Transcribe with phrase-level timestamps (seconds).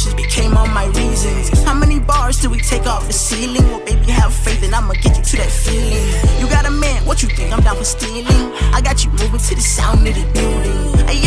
[0.00, 1.62] emotions became all my reasons.
[1.64, 3.62] How many bars do we take off the ceiling?
[3.70, 6.40] Well, baby, have faith and I'ma get you to that feeling.
[6.40, 7.52] You got a man, what you think?
[7.52, 8.52] I'm down for stealing.
[8.72, 11.08] I got you moving to the sound of the building.
[11.08, 11.20] Ay,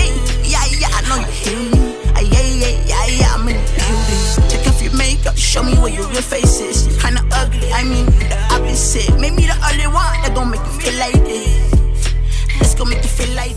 [0.45, 1.95] yeah, yeah, I know you hear me.
[2.15, 4.49] Ay, yeah, yeah, yeah, I'm in the building.
[4.49, 6.87] Take off your makeup, show me where your real face is.
[6.87, 9.19] You're kinda ugly, I mean, the opposite.
[9.19, 11.73] Make me the only one that gon' make you feel like this.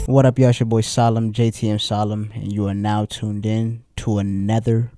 [0.07, 0.51] What up, y'all?
[0.51, 4.93] It's your boy Salim, JTM Salim, and you are now tuned in to another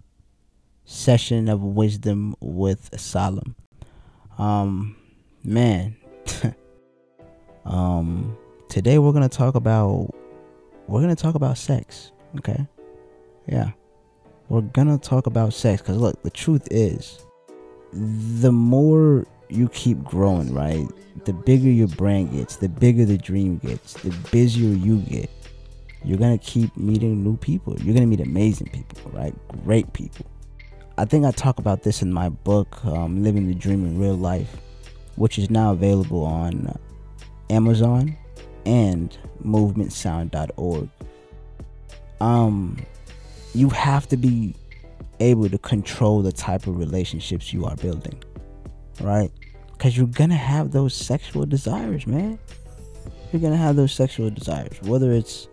[1.09, 3.57] session of Wisdom with Salim.
[4.37, 4.95] Um,
[5.43, 5.97] man,
[7.65, 8.37] um,
[8.69, 10.15] today we're gonna talk about
[10.87, 12.13] we're gonna talk about sex.
[12.37, 12.67] Okay,
[13.47, 13.71] yeah,
[14.51, 17.25] we're gonna talk about sex because look, the truth is,
[17.95, 20.87] the more you keep growing, right?
[21.25, 25.31] The bigger your brain gets, the bigger the dream gets, the busier you get.
[26.05, 27.81] You're gonna keep meeting new people.
[27.81, 29.35] You're gonna meet amazing people, right?
[29.65, 30.27] Great people.
[30.99, 34.17] I think I talk about this in my book, um, Living the Dream in Real
[34.17, 34.57] Life,
[35.15, 36.77] which is now available on
[37.51, 38.17] Amazon
[38.67, 40.89] and movementsound.org.
[42.21, 42.85] Um,
[43.55, 44.57] you have to be
[45.21, 48.21] able to control the type of relationships you are building,
[49.01, 49.31] right?
[49.71, 52.41] Because you're gonna have those sexual desires, man.
[53.33, 55.47] You're gonna have those sexual desires, whether it's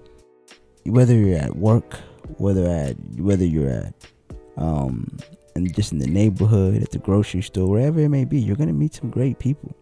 [0.87, 1.99] whether you're at work,
[2.37, 3.93] whether at whether you're at
[4.57, 5.05] um
[5.55, 8.73] and just in the neighborhood, at the grocery store, wherever it may be, you're gonna
[8.73, 9.75] meet some great people.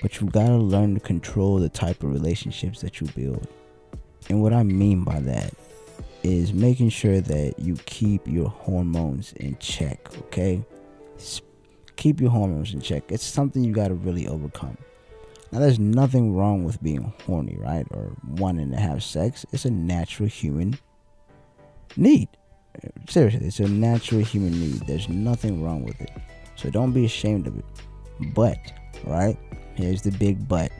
[0.00, 3.48] But you gotta learn to control the type of relationships that you build.
[4.30, 5.52] And what I mean by that
[6.22, 10.64] is making sure that you keep your hormones in check, okay?
[11.96, 13.10] Keep your hormones in check.
[13.10, 14.78] It's something you gotta really overcome.
[15.50, 17.86] Now, there's nothing wrong with being horny, right?
[17.90, 19.46] Or wanting to have sex.
[19.50, 20.78] It's a natural human
[21.96, 22.28] need.
[23.08, 24.86] Seriously, it's a natural human need.
[24.86, 26.10] There's nothing wrong with it.
[26.56, 27.64] So don't be ashamed of it.
[28.34, 28.58] But,
[29.04, 29.38] right?
[29.76, 30.70] Here's the big but.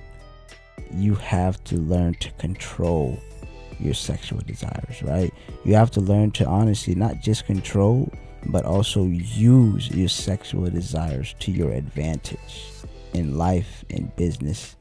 [0.93, 3.19] You have to learn to control
[3.81, 5.33] your sexual desires, right?
[5.65, 8.13] You have to learn to honestly not just control,
[8.47, 12.65] but also use your sexual desires to your advantage
[13.15, 14.77] in life, in business,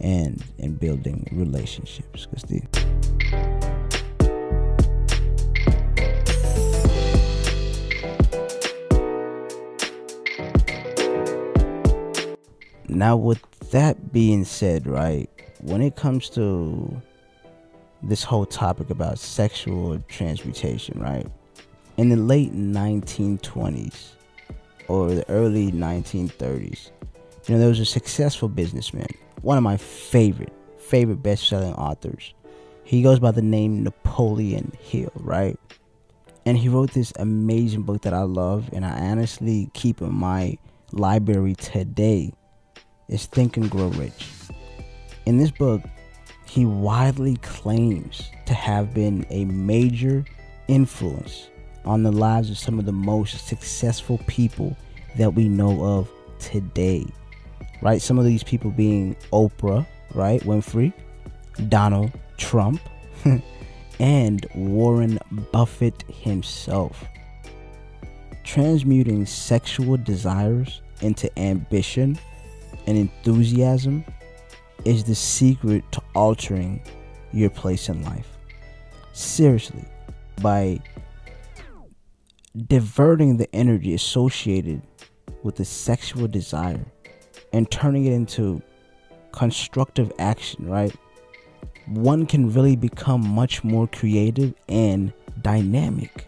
[0.00, 2.26] and in building relationships.
[2.26, 2.62] Because the
[12.88, 15.28] now with that being said right
[15.60, 17.02] when it comes to
[18.02, 21.26] this whole topic about sexual transmutation right
[21.96, 24.12] in the late 1920s
[24.86, 26.90] or the early 1930s
[27.46, 29.08] you know there was a successful businessman
[29.42, 30.52] one of my favorite
[30.88, 32.32] favorite best-selling authors.
[32.82, 35.58] He goes by the name napoleon hill right?
[36.46, 40.56] And he wrote this amazing book that i love and i honestly keep in my
[40.92, 42.32] library today
[43.08, 44.26] is Think and Grow Rich.
[45.26, 45.82] In this book,
[46.46, 50.24] he widely claims to have been a major
[50.68, 51.48] influence
[51.84, 54.76] on the lives of some of the most successful people
[55.16, 57.06] that we know of today.
[57.80, 58.00] Right?
[58.00, 60.40] Some of these people being Oprah, right?
[60.42, 60.92] Winfrey,
[61.68, 62.80] Donald Trump,
[64.00, 65.18] and Warren
[65.52, 67.04] Buffett himself.
[68.44, 72.18] Transmuting sexual desires into ambition
[72.88, 74.02] and enthusiasm
[74.86, 76.82] is the secret to altering
[77.32, 78.38] your place in life.
[79.12, 79.84] Seriously,
[80.40, 80.80] by
[82.66, 84.80] diverting the energy associated
[85.42, 86.86] with the sexual desire
[87.52, 88.62] and turning it into
[89.32, 90.96] constructive action, right?
[91.88, 95.12] One can really become much more creative and
[95.42, 96.26] dynamic.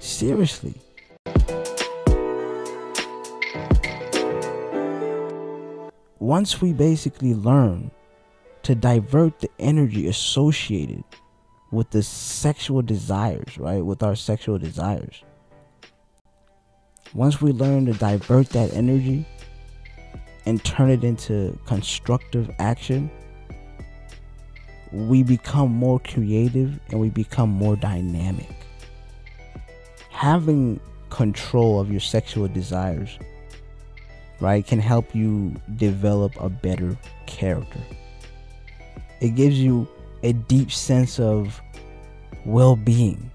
[0.00, 0.74] Seriously.
[6.26, 7.88] Once we basically learn
[8.64, 11.04] to divert the energy associated
[11.70, 13.84] with the sexual desires, right?
[13.84, 15.22] With our sexual desires.
[17.14, 19.24] Once we learn to divert that energy
[20.46, 23.08] and turn it into constructive action,
[24.90, 28.50] we become more creative and we become more dynamic.
[30.10, 33.16] Having control of your sexual desires
[34.40, 36.96] right, can help you develop a better
[37.26, 37.80] character.
[39.20, 39.88] It gives you
[40.22, 41.60] a deep sense of
[42.44, 43.30] well being,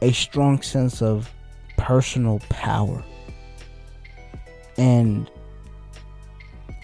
[0.00, 1.30] a strong sense of
[1.76, 3.04] personal power.
[4.78, 5.30] And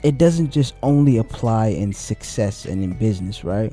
[0.03, 3.73] it doesn't just only apply in success and in business, right?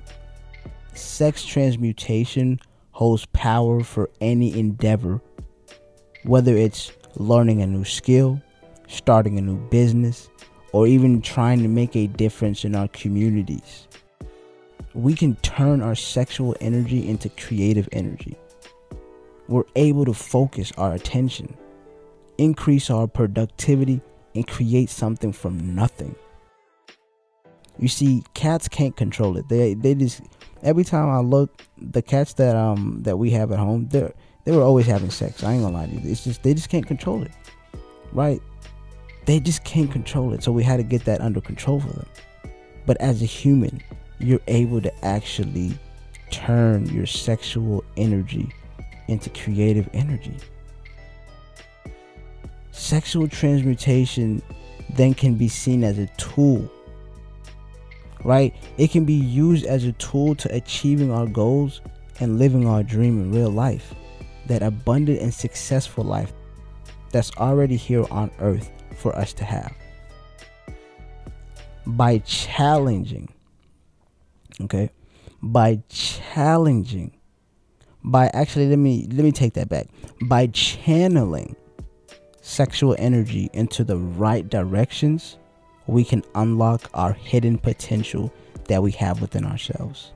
[0.93, 2.59] Sex transmutation
[2.91, 5.21] holds power for any endeavor
[6.23, 8.41] Whether it's learning a new skill,
[8.87, 10.29] starting a new business,
[10.71, 13.87] or even trying to make a difference in our communities.
[14.93, 18.37] We can turn our sexual energy into creative energy.
[19.47, 21.55] We're able to focus our attention,
[22.37, 24.01] increase our productivity,
[24.33, 26.15] and create something from nothing.
[27.77, 29.47] You see, cats can't control it.
[29.49, 30.21] They they just
[30.63, 34.13] every time I look, the cats that um that we have at home, they're
[34.45, 35.43] they were always having sex.
[35.43, 36.09] I ain't gonna lie to you.
[36.09, 37.31] It's just they just can't control it.
[38.11, 38.41] Right?
[39.25, 40.43] They just can't control it.
[40.43, 42.07] So we had to get that under control for them.
[42.85, 43.81] But as a human,
[44.19, 45.77] you're able to actually
[46.31, 48.51] turn your sexual energy
[49.07, 50.37] into creative energy.
[52.71, 54.41] Sexual transmutation
[54.91, 56.69] then can be seen as a tool
[58.25, 58.53] right?
[58.77, 61.81] It can be used as a tool to achieving our goals
[62.19, 63.93] and living our dream in real life.
[64.47, 66.33] That abundant and successful life
[67.11, 69.73] that's already here on earth for us to have.
[71.85, 73.29] By challenging,
[74.61, 74.89] okay?
[75.41, 77.11] By challenging,
[78.03, 79.87] by actually let me let me take that back.
[80.23, 81.55] By channeling
[82.41, 85.37] sexual energy into the right directions,
[85.87, 88.31] we can unlock our hidden potential
[88.67, 90.11] that we have within ourselves.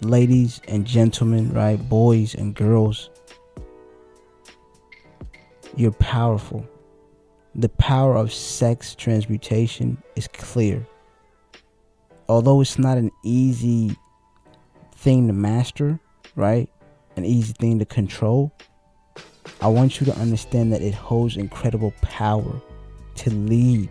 [0.00, 1.76] Ladies and gentlemen, right?
[1.88, 3.10] Boys and girls,
[5.76, 6.66] you're powerful.
[7.54, 10.86] The power of sex transmutation is clear.
[12.28, 13.96] Although it's not an easy
[14.94, 15.98] thing to master,
[16.36, 16.68] right?
[17.16, 18.52] An easy thing to control.
[19.60, 22.60] I want you to understand that it holds incredible power
[23.16, 23.88] to lead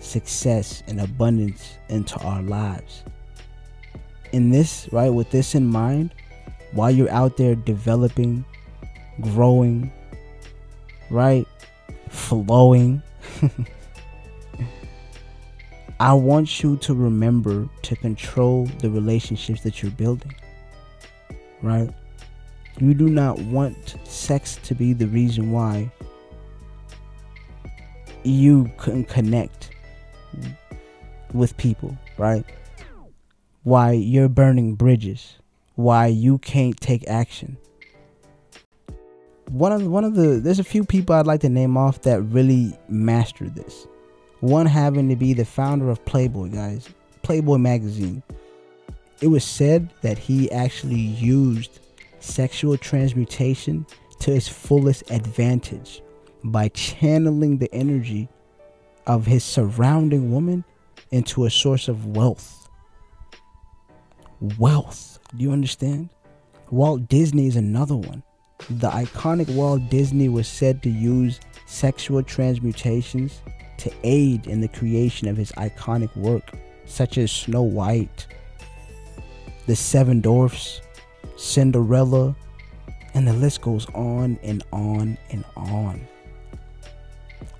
[0.00, 3.04] success and abundance into our lives.
[4.32, 6.14] In this, right, with this in mind,
[6.72, 8.44] while you're out there developing,
[9.20, 9.92] growing,
[11.10, 11.46] right,
[12.08, 13.02] flowing,
[16.00, 20.34] I want you to remember to control the relationships that you're building,
[21.60, 21.90] right?
[22.78, 25.90] You do not want sex to be the reason why
[28.22, 29.70] you couldn't connect
[31.32, 32.44] with people, right?
[33.64, 35.38] Why you're burning bridges,
[35.74, 37.58] why you can't take action.
[39.50, 42.20] One of one of the there's a few people I'd like to name off that
[42.22, 43.86] really mastered this.
[44.40, 46.88] One having to be the founder of Playboy, guys.
[47.22, 48.22] Playboy magazine.
[49.20, 51.80] It was said that he actually used
[52.20, 53.86] sexual transmutation
[54.20, 56.02] to his fullest advantage
[56.44, 58.28] by channeling the energy
[59.06, 60.62] of his surrounding woman
[61.10, 62.68] into a source of wealth.
[64.58, 65.18] Wealth.
[65.36, 66.10] Do you understand?
[66.70, 68.22] Walt Disney is another one.
[68.70, 73.40] The iconic Walt Disney was said to use sexual transmutations
[73.78, 76.52] to aid in the creation of his iconic work,
[76.84, 78.26] such as Snow White,
[79.66, 80.82] The Seven Dwarfs,
[81.36, 82.36] Cinderella,
[83.14, 86.06] and the list goes on and on and on.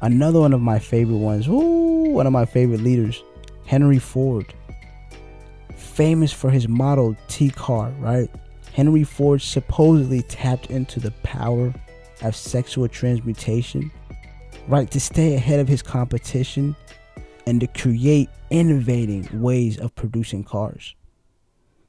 [0.02, 3.22] Another one of my favorite ones, ooh, one of my favorite leaders,
[3.66, 4.52] Henry Ford.
[5.74, 8.30] Famous for his Model T car, right?
[8.78, 11.74] Henry Ford supposedly tapped into the power
[12.22, 13.90] of sexual transmutation,
[14.68, 14.88] right?
[14.92, 16.76] To stay ahead of his competition
[17.44, 20.94] and to create innovating ways of producing cars.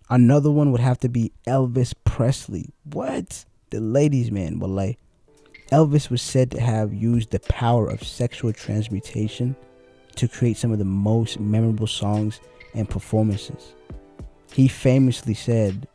[0.09, 2.71] Another one would have to be Elvis Presley.
[2.85, 3.45] What?
[3.69, 4.97] The ladies' man, Malay.
[5.71, 9.55] Elvis was said to have used the power of sexual transmutation
[10.15, 12.39] to create some of the most memorable songs
[12.73, 13.75] and performances.
[14.51, 15.87] He famously said,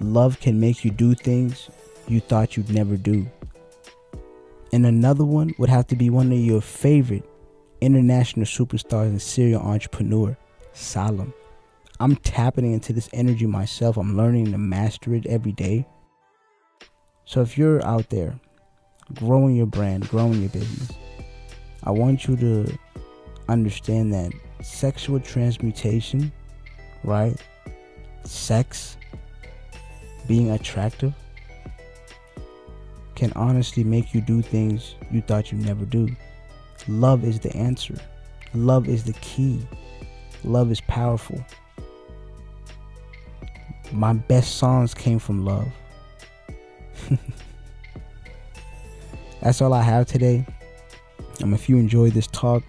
[0.00, 1.70] Love can make you do things
[2.08, 3.26] you thought you'd never do.
[4.72, 7.28] And another one would have to be one of your favorite
[7.80, 10.36] international superstars and serial entrepreneur,
[10.72, 11.32] Salim.
[11.98, 13.96] I'm tapping into this energy myself.
[13.96, 15.86] I'm learning to master it every day.
[17.24, 18.38] So if you're out there
[19.14, 20.90] growing your brand, growing your business,
[21.84, 22.78] I want you to
[23.48, 26.32] understand that sexual transmutation,
[27.02, 27.36] right?
[28.24, 28.96] Sex,
[30.26, 31.12] being attractive,
[33.14, 36.08] can honestly make you do things you thought you'd never do.
[36.88, 37.94] Love is the answer,
[38.54, 39.66] love is the key,
[40.44, 41.42] love is powerful.
[43.92, 45.68] My best songs came from love.
[49.40, 50.44] that's all I have today.
[51.42, 52.62] Um, if you enjoyed this talk,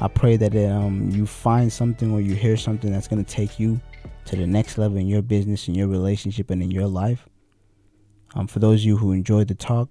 [0.00, 3.58] I pray that um, you find something or you hear something that's going to take
[3.58, 3.80] you
[4.26, 7.28] to the next level in your business, in your relationship, and in your life.
[8.34, 9.88] Um, for those of you who enjoyed the talk,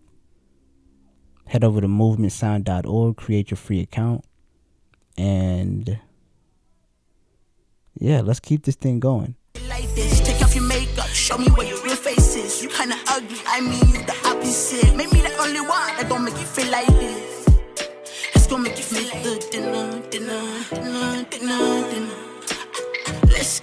[1.47, 4.25] head over to movementsound.org, create your free account,
[5.17, 5.99] and
[7.99, 9.35] yeah, let's keep this thing going.
[11.13, 12.61] Show me your real face is.
[12.61, 14.95] You kinda ugly, I mean you the opposite.
[14.95, 17.43] Make me the only one that gon' make you feel like this.
[18.53, 22.13] Go make you feel like the dinner, dinner, dinner, dinner, dinner.
[23.31, 23.59] Let's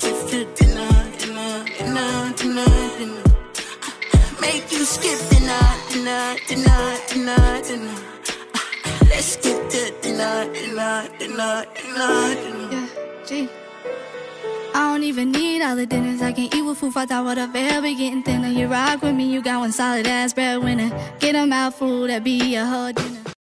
[1.91, 2.65] dinner, dinner,
[2.99, 3.23] dinner.
[4.41, 5.59] Make you skip dinner,
[5.91, 7.95] dinner, dinner, dinner, dinner.
[9.09, 12.69] Let's get the dinner, dinner, dinner, dinner, dinner.
[12.71, 12.87] Yeah,
[13.27, 13.49] G.
[14.75, 16.23] I don't even need all the dinners.
[16.23, 18.49] I can eat with food, thought with a veil be getting thinner.
[18.49, 20.91] You rock with me, you got one solid ass breadwinner.
[21.19, 23.20] Get a mouthful, that be a whole dinner.